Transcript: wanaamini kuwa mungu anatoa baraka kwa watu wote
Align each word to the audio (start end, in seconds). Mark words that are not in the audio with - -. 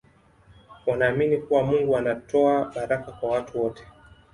wanaamini 0.85 1.37
kuwa 1.37 1.63
mungu 1.63 1.97
anatoa 1.97 2.71
baraka 2.75 3.11
kwa 3.11 3.29
watu 3.31 3.61
wote 3.61 3.83